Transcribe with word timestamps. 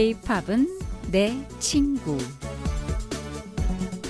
K-팝은 0.00 0.66
내 1.12 1.46
친구. 1.58 2.16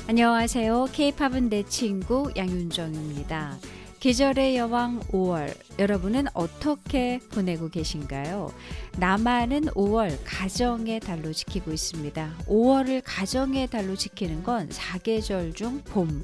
안녕하세요. 0.07 0.87
K-팝은 0.93 1.49
내 1.49 1.65
친구 1.65 2.31
양윤정입니다. 2.37 3.59
계절의 3.99 4.57
여왕 4.57 5.01
5월. 5.11 5.53
여러분은 5.81 6.27
어떻게 6.33 7.19
보내고 7.33 7.71
계신가요? 7.71 8.55
남한은 8.99 9.63
5월 9.63 10.17
가정의 10.25 11.01
달로 11.01 11.33
지키고 11.33 11.73
있습니다. 11.73 12.35
5월을 12.47 13.03
가정의 13.05 13.67
달로 13.67 13.97
지키는 13.97 14.45
건 14.45 14.69
사계절 14.71 15.55
중 15.55 15.83
봄. 15.83 16.23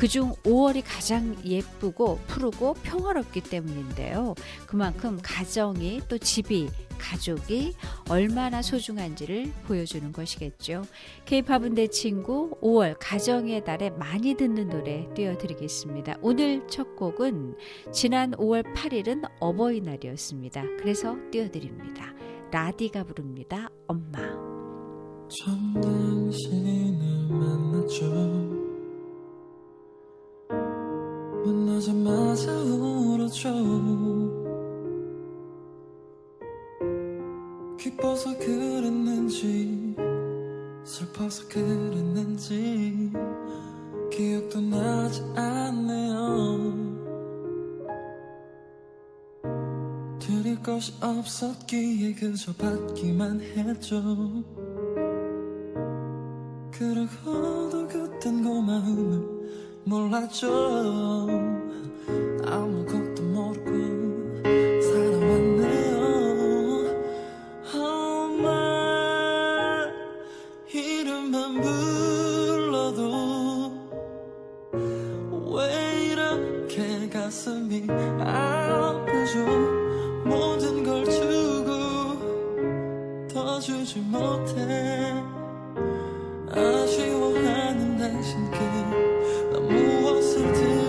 그중 0.00 0.32
5월이 0.44 0.82
가장 0.82 1.36
예쁘고 1.44 2.20
푸르고 2.26 2.72
평화롭기 2.82 3.42
때문인데요. 3.42 4.34
그만큼 4.66 5.18
가정이 5.22 6.00
또 6.08 6.16
집이 6.16 6.70
가족이 6.96 7.74
얼마나 8.08 8.62
소중한지를 8.62 9.52
보여주는 9.66 10.10
것이겠죠. 10.10 10.84
K-팝은 11.26 11.74
내 11.74 11.86
친구 11.88 12.56
5월 12.62 12.96
가정의 12.98 13.62
달에 13.62 13.90
많이 13.90 14.32
듣는 14.36 14.70
노래 14.70 15.06
띄워드리겠습니다. 15.14 16.16
오늘 16.22 16.66
첫 16.66 16.96
곡은 16.96 17.56
지난 17.92 18.30
5월 18.30 18.74
8일은 18.74 19.28
어버이날이었습니다. 19.38 20.62
그래서 20.78 21.14
띄워드립니다. 21.30 22.14
라디가 22.50 23.04
부릅니다. 23.04 23.68
엄마. 23.86 24.18
만나자마자 31.44 32.52
울었죠 32.52 33.50
기뻐서 37.78 38.36
그랬는지 38.38 39.96
슬퍼서 40.84 41.48
그랬는지 41.48 43.10
기억도 44.10 44.60
나지 44.60 45.22
않네요. 45.36 46.90
드릴 50.18 50.62
것이 50.62 50.92
없었기에 51.00 52.14
그저 52.14 52.52
받기만 52.52 53.40
했죠. 53.40 54.02
그러고도 56.72 57.88
그땐 57.88 58.42
고마움을 58.42 59.39
몰랐죠. 59.90 60.46
아무것도 62.46 63.22
모르고 63.24 63.70
살아왔네요. 64.80 65.98
엄마 67.74 68.48
이름만 70.72 71.60
불러도 71.60 73.00
왜 75.56 76.06
이렇게 76.12 77.08
가슴이 77.08 77.88
아프죠? 78.20 79.44
모든 80.24 80.84
걸 80.84 81.04
주고 81.04 81.68
더 83.26 83.58
주지 83.58 83.98
못해. 83.98 85.20
아쉬워하는 86.52 87.98
당신께 87.98 88.58
난 88.58 88.79
무엇 90.42 90.79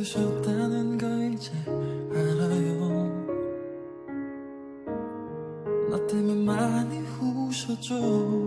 힘드셨다는 0.00 0.96
거 0.98 1.06
이제 1.24 1.52
알아요. 2.10 3.10
나 5.90 6.06
때문에 6.06 6.44
많이 6.44 7.00
우셨죠 7.20 8.39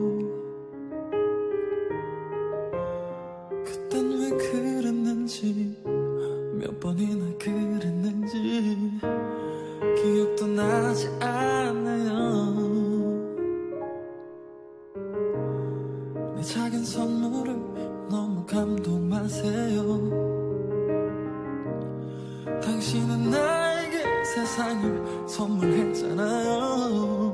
당신은 22.61 23.29
나에게 23.29 24.23
세상을 24.23 25.27
선물했잖아요 25.27 27.32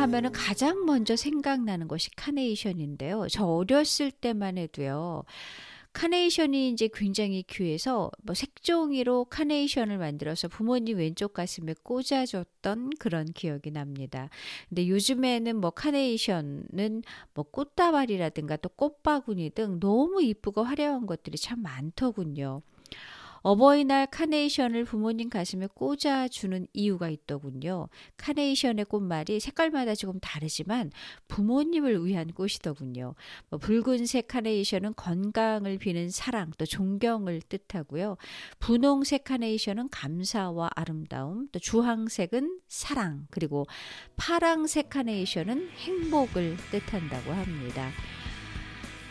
하면은 0.00 0.32
가장 0.32 0.86
먼저 0.86 1.14
생각나는 1.14 1.86
것이 1.86 2.10
카네이션인데요. 2.16 3.26
저 3.30 3.44
어렸을 3.44 4.10
때만 4.10 4.56
해도요. 4.56 5.24
카네이션이 5.92 6.70
이제 6.70 6.88
굉장히 6.94 7.42
귀해서 7.42 8.10
뭐 8.22 8.34
색종이로 8.34 9.26
카네이션을 9.26 9.98
만들어서 9.98 10.48
부모님 10.48 10.98
왼쪽 10.98 11.34
가슴에 11.34 11.74
꽂아줬던 11.82 12.90
그런 12.98 13.26
기억이 13.26 13.72
납니다. 13.72 14.30
근데 14.68 14.88
요즘에는 14.88 15.56
뭐 15.56 15.70
카네이션은 15.70 17.02
뭐 17.34 17.44
꽃다발이라든가 17.50 18.56
또 18.58 18.68
꽃바구니 18.70 19.50
등 19.50 19.80
너무 19.80 20.22
이쁘고 20.22 20.62
화려한 20.62 21.06
것들이 21.06 21.36
참 21.36 21.60
많더군요. 21.62 22.62
어버이날 23.42 24.06
카네이션을 24.06 24.84
부모님 24.84 25.30
가슴에 25.30 25.66
꽂아주는 25.74 26.66
이유가 26.72 27.08
있더군요. 27.08 27.88
카네이션의 28.16 28.84
꽃말이 28.86 29.40
색깔마다 29.40 29.94
조금 29.94 30.20
다르지만 30.20 30.90
부모님을 31.28 32.04
위한 32.04 32.32
꽃이더군요. 32.32 33.14
뭐 33.48 33.58
붉은색 33.58 34.28
카네이션은 34.28 34.94
건강을 34.94 35.78
비는 35.78 36.10
사랑 36.10 36.50
또 36.58 36.66
존경을 36.66 37.40
뜻하고요. 37.42 38.16
분홍색 38.58 39.24
카네이션은 39.24 39.88
감사와 39.90 40.70
아름다움, 40.74 41.48
또 41.52 41.58
주황색은 41.58 42.60
사랑, 42.68 43.26
그리고 43.30 43.66
파랑색 44.16 44.90
카네이션은 44.90 45.70
행복을 45.70 46.56
뜻한다고 46.70 47.32
합니다. 47.32 47.90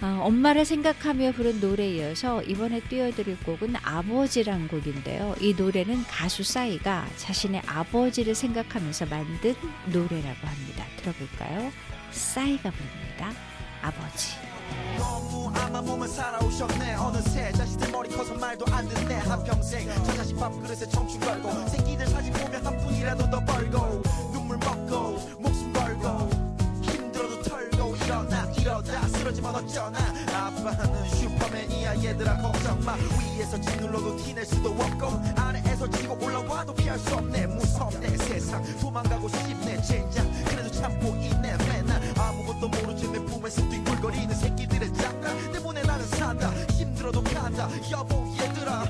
아, 0.01 0.17
엄마를 0.21 0.63
생각하며 0.63 1.33
부른 1.33 1.59
노래에 1.59 1.97
이어서 1.97 2.41
이번에 2.43 2.79
띄워드릴 2.79 3.37
곡은 3.43 3.75
아버지란 3.83 4.69
곡인데요. 4.69 5.35
이 5.41 5.53
노래는 5.53 6.03
가수 6.03 6.41
싸이가 6.43 7.05
자신의 7.17 7.61
아버지를 7.67 8.33
생각하면서 8.33 9.07
만든 9.07 9.55
노래라고 9.87 10.47
합니다. 10.47 10.85
들어볼까요? 10.97 11.69
싸이가 12.11 12.71
부릅니다. 12.71 13.31
아버지. 13.81 14.35
너무 14.97 15.51
아마 15.55 15.81
보면 15.81 16.07
살아오셨네 16.07 16.95
어느새 16.95 17.51
자식들 17.53 17.91
머리 17.91 18.09
커서 18.09 18.35
말도 18.35 18.65
안 18.71 18.87
듣네 18.87 19.15
한평생 19.15 19.87
저 20.05 20.13
자식 20.13 20.37
밥그릇에 20.37 20.87
청춘 20.89 21.19
걸고 21.19 21.67
새끼들 21.67 22.05
사진 22.07 22.31
보면 22.33 22.65
한 22.65 22.77
푼이라도 22.77 23.29
더 23.29 23.43
벌고 23.45 24.01
눈물 24.31 24.57
먹고 24.57 25.17
목숨 25.39 25.73
걸고 25.73 26.38
쓰러지면 29.29 29.55
어쩌나? 29.55 29.99
아빠는 30.33 31.09
슈퍼맨이야 31.09 32.03
얘들아 32.03 32.37
걱정 32.37 32.79
마. 32.83 32.95
위에서 32.95 33.59
짓눌러도 33.61 34.17
티낼 34.17 34.45
수도 34.45 34.71
없고 34.71 35.21
아래에서 35.35 35.87
지고 35.91 36.17
올라와도 36.23 36.73
피할 36.73 36.97
수 36.97 37.13
없네. 37.15 37.45
무섭네 37.47 38.17
세상. 38.17 38.63
도망가고 38.79 39.27
싶네 39.29 39.81
젠장. 39.81 40.31
그래도 40.45 40.71
참고 40.71 41.15
있네 41.15 41.55
맨날 41.57 42.01
아무것도 42.17 42.67
모르지 42.69 43.07
내 43.11 43.19
품에서 43.25 43.61
뒹굴거리는 43.69 44.33
새끼들의 44.35 44.93
장난 44.95 45.51
때문에 45.51 45.81
나는 45.83 46.05
산다. 46.07 46.49
힘들어도 46.71 47.23
간다. 47.23 47.69
여보 47.91 48.25
얘들아. 48.39 48.81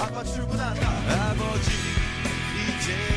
아빠 0.00 0.22
출근한다. 0.22 0.88
아버지 1.30 1.70
이제 2.78 3.13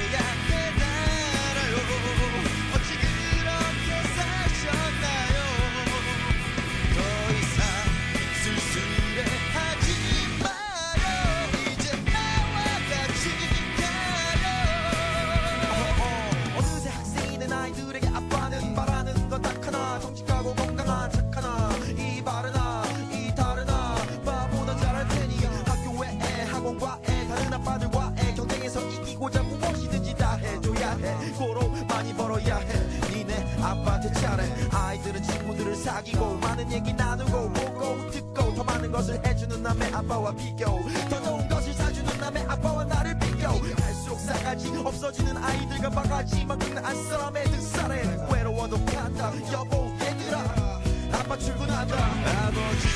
사귀고 36.07 36.35
많은 36.37 36.71
얘기 36.71 36.93
나누고 36.93 37.51
보고 37.51 38.11
듣고 38.11 38.53
더 38.55 38.63
많은 38.63 38.91
것을 38.91 39.21
해주는 39.25 39.61
남의 39.61 39.93
아빠와 39.93 40.33
비교. 40.35 40.65
더 41.09 41.21
좋은 41.21 41.49
것을 41.49 41.73
사주는 41.73 42.17
남의 42.19 42.43
아빠와 42.47 42.85
나를 42.85 43.19
비교. 43.19 43.47
갈수록 43.75 44.17
싸가지 44.19 44.69
없어지는 44.77 45.37
아이들과 45.37 45.89
바가지만큼 45.89 46.85
안 46.85 47.09
사람의 47.09 47.43
등살에 47.45 48.27
외로워도 48.31 48.85
간다. 48.85 49.33
여보 49.51 49.91
얘들아 50.01 50.79
아빠 51.11 51.37
출근한다. 51.37 51.95
아버지 51.97 52.87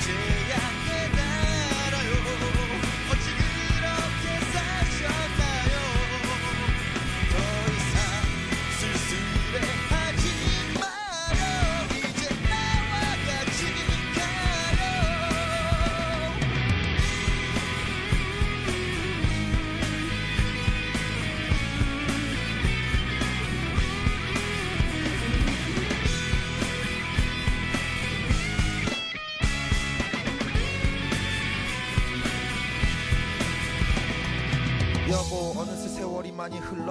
이제야 0.00 0.69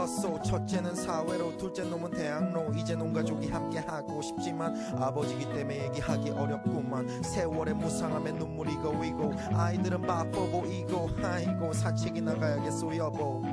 흘렀어 0.09 0.41
첫째는 0.41 0.95
사회로 0.95 1.57
둘째 1.57 1.83
놈은 1.83 2.11
대학로. 2.11 2.73
이제 2.73 2.95
온 2.95 3.13
가족이 3.13 3.47
함께 3.47 3.79
하고 3.79 4.21
싶지만 4.21 4.75
아버지기 4.97 5.45
때문에 5.53 5.85
얘기하기 5.85 6.31
어렵구만. 6.31 7.21
세월의 7.23 7.75
무상함에 7.75 8.31
눈물이 8.31 8.73
고이고 8.75 9.33
아이들은 9.53 10.01
바빠 10.01 10.31
보이고 10.31 11.09
아이고 11.23 11.71
산책이 11.71 12.21
나가야겠어 12.21 12.97
여보. 12.97 13.43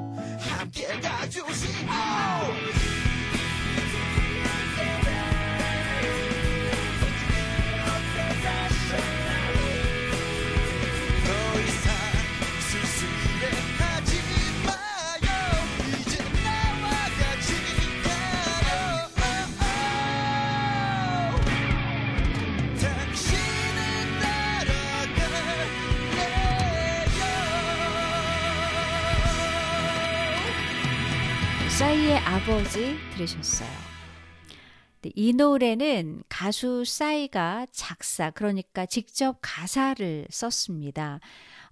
함께 0.41 0.99
가주시오 1.01 1.45
싸이의 32.07 32.19
아버지 32.19 32.97
들으셨어요. 33.15 33.69
네, 35.03 35.11
이 35.17 35.33
노래는 35.33 36.23
가수 36.29 36.85
싸이가 36.85 37.67
작사, 37.73 38.31
그러니까 38.31 38.87
직접 38.87 39.39
가사를 39.43 40.27
썼습니다. 40.31 41.19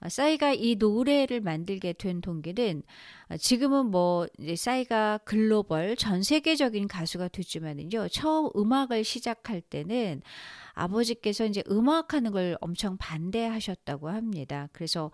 어, 0.00 0.08
싸이가 0.08 0.52
이 0.54 0.74
노래를 0.76 1.40
만들게 1.40 1.92
된 1.92 2.20
동기는 2.20 2.82
어, 3.30 3.36
지금은 3.36 3.86
뭐 3.86 4.26
싸이가 4.56 5.20
글로벌 5.24 5.94
전 5.94 6.24
세계적인 6.24 6.88
가수가 6.88 7.28
됐지만은요 7.28 8.08
처음 8.08 8.50
음악을 8.56 9.04
시작할 9.04 9.60
때는 9.60 10.20
아버지께서 10.72 11.46
이제 11.46 11.62
음악하는 11.70 12.32
걸 12.32 12.56
엄청 12.60 12.96
반대하셨다고 12.96 14.08
합니다. 14.08 14.68
그래서 14.72 15.12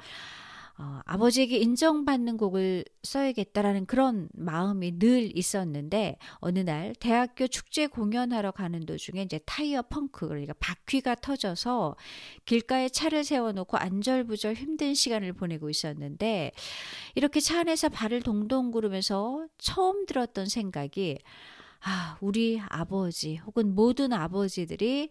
어, 0.82 1.02
아버지에게 1.04 1.58
인정받는 1.58 2.38
곡을 2.38 2.86
써야겠다라는 3.02 3.84
그런 3.84 4.30
마음이 4.32 4.98
늘 4.98 5.36
있었는데 5.36 6.16
어느 6.36 6.60
날 6.60 6.94
대학교 6.98 7.46
축제 7.48 7.86
공연하러 7.86 8.52
가는 8.52 8.86
도중에 8.86 9.20
이제 9.20 9.38
타이어 9.44 9.82
펑크 9.82 10.28
그러니까 10.28 10.54
바퀴가 10.58 11.16
터져서 11.16 11.96
길가에 12.46 12.88
차를 12.88 13.24
세워놓고 13.24 13.76
안절부절 13.76 14.54
힘든 14.54 14.94
시간을 14.94 15.34
보내고 15.34 15.68
있었는데 15.68 16.52
이렇게 17.14 17.40
차 17.40 17.60
안에서 17.60 17.90
발을 17.90 18.22
동동 18.22 18.70
구르면서 18.70 19.48
처음 19.58 20.06
들었던 20.06 20.46
생각이 20.46 21.18
아 21.82 22.16
우리 22.22 22.58
아버지 22.70 23.36
혹은 23.36 23.74
모든 23.74 24.14
아버지들이 24.14 25.10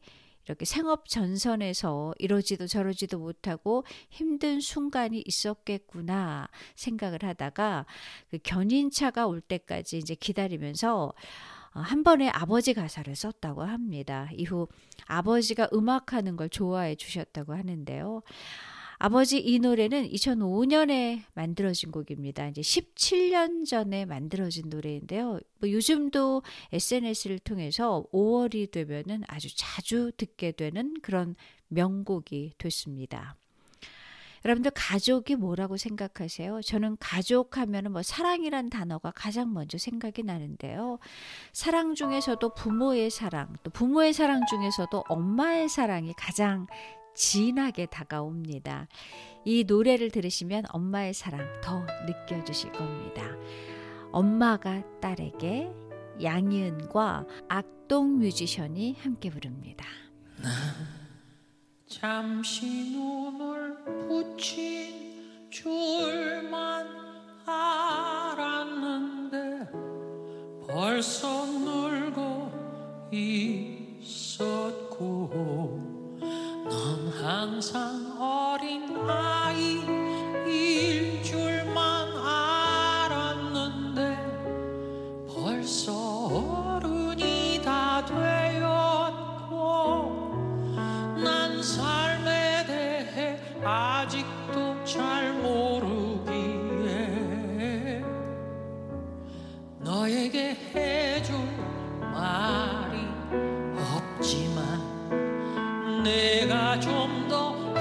이렇게 0.50 0.66
생업 0.66 1.08
전선에서 1.08 2.16
이러지도 2.18 2.66
저러지도 2.66 3.20
못하고 3.20 3.84
힘든 4.10 4.60
순간이 4.60 5.24
있었겠구나 5.24 6.48
생각을 6.76 7.20
하다가 7.22 7.86
그 8.32 8.40
견인차가 8.42 9.28
올 9.28 9.42
때까지 9.42 10.00
이제 10.00 10.16
기다리면서 10.16 11.14
어, 11.76 11.80
한 11.82 12.04
번에 12.04 12.30
아버지 12.30 12.74
가사를 12.74 13.16
썼다고 13.16 13.62
합니다. 13.62 14.28
이후 14.34 14.68
아버지가 15.06 15.70
음악하는 15.72 16.36
걸 16.36 16.50
좋아해 16.50 16.96
주셨다고 16.96 17.54
하는데요. 17.54 18.24
아버지 19.02 19.40
이 19.40 19.60
노래는 19.60 20.10
2005년에 20.10 21.22
만들어진 21.34 21.90
곡입니다. 21.90 22.50
이제 22.50 22.60
17년 22.60 23.66
전에 23.66 24.04
만들어진 24.04 24.68
노래인데요. 24.68 25.40
뭐 25.60 25.72
요즘도 25.72 26.44
SNS를 26.74 27.40
통해서 27.40 28.04
5월이 28.12 28.72
되면은 28.72 29.24
아주 29.28 29.56
자주 29.56 30.12
듣게 30.18 30.52
되는 30.52 30.96
그런 31.02 31.36
명곡이 31.70 32.56
됐습니다. 32.58 33.38
여러분들 34.44 34.72
가족이 34.76 35.36
뭐라고 35.36 35.78
생각하세요? 35.78 36.62
저는 36.62 36.98
가족 37.00 37.58
하면은 37.58 37.94
뭐 37.94 38.04
사랑이란 38.04 38.70
단어가 38.70 39.12
가장 39.12 39.54
먼저 39.54 39.78
생각이 39.78 40.24
나는데요. 40.24 41.00
사랑 41.54 41.96
중에서도 41.96 42.54
부모의 42.54 43.10
사랑, 43.10 43.56
또 43.64 43.70
부모의 43.70 44.14
사랑 44.14 44.46
중에서도 44.46 45.06
엄마의 45.08 45.70
사랑이 45.70 46.14
가장 46.18 46.68
진하게 47.20 47.86
다가옵니다. 47.88 48.88
이 49.44 49.66
노래를 49.68 50.10
들으시면 50.10 50.64
엄마의 50.70 51.14
사랑 51.14 51.46
더 51.62 51.86
느껴지실 52.08 52.72
겁니다. 52.72 53.24
엄마가 54.14 54.82
딸에게 55.02 55.70
양희은과 56.24 57.26
악동 57.50 58.20
뮤지션이 58.20 58.96
함께 59.02 59.30
부릅니다. 59.30 59.86
잠시 61.88 62.94
눈을 62.94 63.84
붙인 64.08 65.50
줄만 65.50 66.88
알았는데 67.46 68.38
벌써 70.68 71.46
놀고 71.46 73.10
있 73.12 73.69
내가 106.04 106.80
좀더 106.80 107.79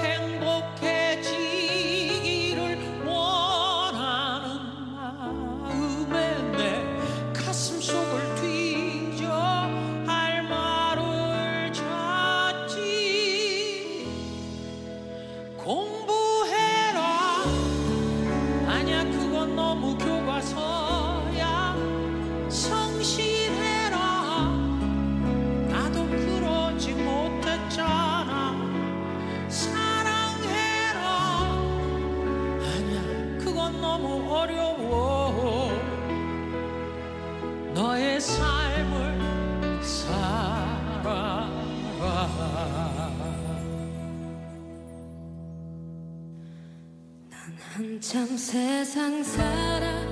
삶을 38.19 39.83
살아라. 39.83 41.49
한참 47.73 48.35
세상 48.37 49.23
살아 49.23 50.08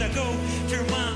자라겠다 0.00 1.09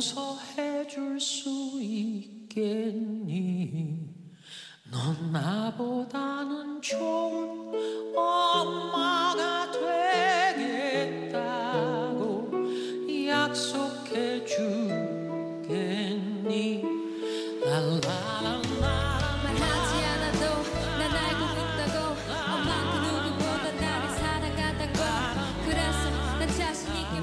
용서해 0.00 0.86
줄 0.86 1.20
수 1.20 1.78
있겠니? 1.82 3.28
넌 4.90 5.30
나보다는 5.30 6.80
좋은 6.80 8.16
엄마가 8.16 9.70
되겠다고 11.30 12.50
약속해 13.28 14.42
주 14.46 14.89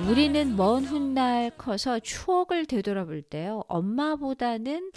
우리는 0.09 0.55
먼 0.55 0.85
훗날 0.85 1.51
커서 1.57 1.99
추억을 1.99 2.65
되돌아볼 2.65 3.21
때요. 3.23 3.63
엄마보다는 3.67 4.91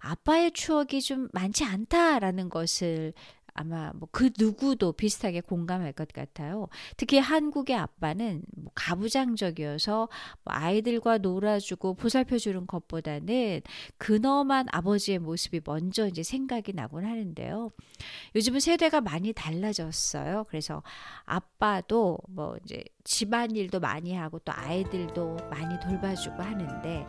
아빠의 0.00 0.50
추억이 0.50 1.00
좀 1.00 1.28
많지 1.32 1.64
않다라는 1.64 2.48
것을 2.48 3.12
아마 3.58 3.92
뭐 3.94 4.08
그 4.18 4.30
누구도 4.36 4.92
비슷하게 4.92 5.42
공감할 5.42 5.92
것 5.92 6.08
같아요. 6.08 6.66
특히 6.96 7.18
한국의 7.18 7.76
아빠는 7.76 8.42
뭐 8.56 8.72
가부장적이어서 8.74 10.08
뭐 10.44 10.54
아이들과 10.54 11.18
놀아주고 11.18 11.94
보살펴주는 11.94 12.66
것보다는 12.66 13.60
근엄한 13.98 14.66
아버지의 14.72 15.20
모습이 15.20 15.60
먼저 15.64 16.08
이제 16.08 16.22
생각이 16.22 16.72
나곤 16.72 17.04
하는데요. 17.04 17.70
요즘은 18.34 18.60
세대가 18.60 19.00
많이 19.00 19.32
달라졌어요. 19.32 20.46
그래서 20.48 20.82
아빠도 21.24 22.18
뭐 22.28 22.56
이제 22.64 22.82
집안일도 23.04 23.80
많이 23.80 24.14
하고 24.14 24.38
또 24.40 24.52
아이들도 24.52 25.36
많이 25.50 25.78
돌봐주고 25.80 26.42
하는데 26.42 27.06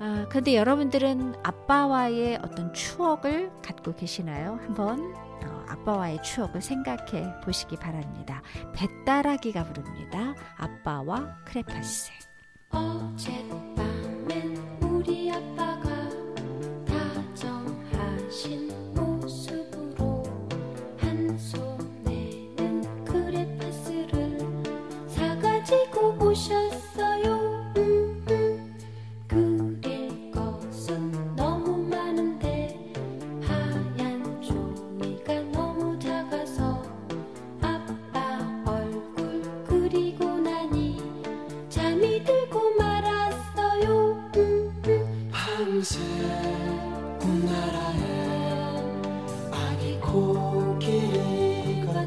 아, 0.00 0.26
근데 0.28 0.54
여러분들은 0.56 1.34
아빠와의 1.42 2.38
어떤 2.42 2.72
추억을 2.72 3.50
갖고 3.62 3.94
계시나요? 3.94 4.58
한번 4.62 5.14
어, 5.44 5.64
아빠와의 5.68 6.22
추억을 6.22 6.60
생각해 6.60 7.40
보시기 7.44 7.76
바랍니다. 7.76 8.42
배따라기가 8.74 9.64
부릅니다. 9.64 10.34
아빠와 10.56 11.36
크레파스. 11.44 12.10
어젯밤 12.70 13.83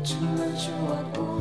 코끼 0.07 1.36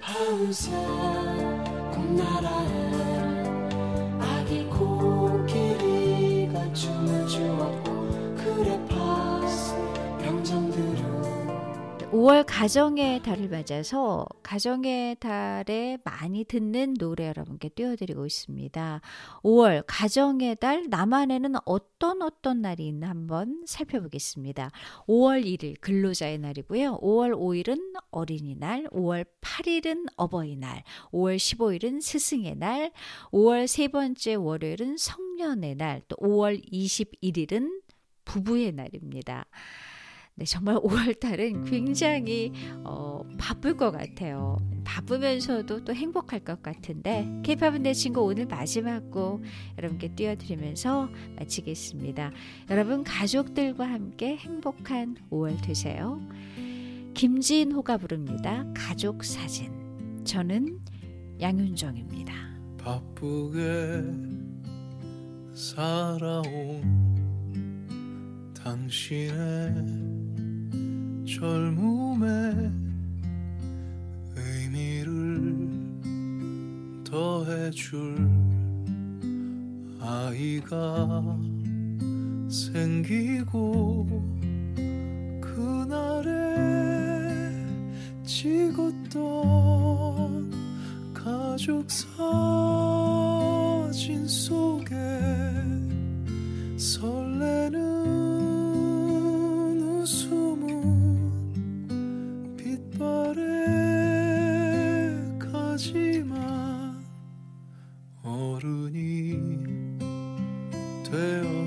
밤새 0.00 0.70
꿈나라에 1.92 2.89
5월 12.10 12.42
가정의 12.44 13.22
달을 13.22 13.48
맞아서 13.48 14.26
가정의 14.42 15.14
달에 15.20 15.96
많이 16.02 16.42
듣는 16.42 16.94
노래 16.94 17.28
여러분께 17.28 17.68
띄워드리고 17.68 18.26
있습니다. 18.26 19.00
5월 19.44 19.84
가정의 19.86 20.56
달 20.56 20.88
남한에는 20.90 21.54
어떤 21.64 22.20
어떤 22.22 22.62
날이 22.62 22.88
있나 22.88 23.10
한번 23.10 23.62
살펴보겠습니다. 23.64 24.72
5월 25.06 25.44
1일 25.44 25.80
근로자의 25.80 26.38
날이고요. 26.38 26.98
5월 27.00 27.30
5일은 27.30 27.92
어린이날, 28.10 28.88
5월 28.88 29.24
8일은 29.40 30.06
어버이날, 30.16 30.82
5월 31.12 31.36
15일은 31.36 32.00
스승의 32.02 32.56
날, 32.56 32.90
5월 33.30 33.68
세 33.68 33.86
번째 33.86 34.34
월요일은 34.34 34.96
성년의 34.96 35.76
날, 35.76 36.02
또 36.08 36.16
5월 36.16 36.60
21일은 36.72 37.82
부부의 38.24 38.72
날입니다. 38.72 39.46
네, 40.40 40.46
정말 40.46 40.76
5월 40.80 41.20
달은 41.20 41.64
굉장히 41.64 42.52
어, 42.82 43.22
바쁠 43.36 43.76
것 43.76 43.90
같아요. 43.90 44.56
바쁘면서도 44.84 45.84
또 45.84 45.94
행복할 45.94 46.40
것 46.40 46.62
같은데 46.62 47.28
케이팝은 47.44 47.82
내 47.82 47.92
친구 47.92 48.22
오늘 48.22 48.46
마지막 48.46 49.10
곡 49.10 49.42
여러분께 49.76 50.14
띄워드리면서 50.14 51.10
마치겠습니다. 51.36 52.32
여러분 52.70 53.04
가족들과 53.04 53.86
함께 53.86 54.36
행복한 54.38 55.16
5월 55.30 55.62
되세요. 55.62 56.20
김진호가 57.12 57.98
부릅니다. 57.98 58.64
가족 58.74 59.22
사진. 59.22 60.24
저는 60.24 60.80
양윤정입니다. 61.40 62.32
바쁘게 62.78 64.04
살아온 65.52 67.10
당신의 68.54 70.19
젊음의 71.40 72.70
의미를 74.36 75.56
더해줄 77.02 78.28
아이가 80.00 81.38
생기고 82.50 84.06
그날에 85.40 86.28
찍었던 88.22 89.30
가족 91.14 91.90
사진 91.90 93.08
속에 94.28 94.94
설레는 96.76 97.79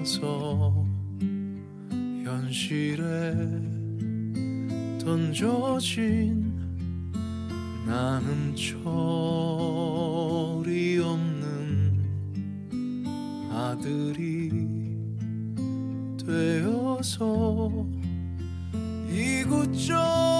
되어서 0.03 0.85
현실에 2.25 3.33
던져진 4.99 6.53
나는 7.87 8.53
철이 8.53 9.39
없는 10.99 12.03
아들이 13.49 14.51
되어서 16.25 17.71
이곳저곳 19.09 20.32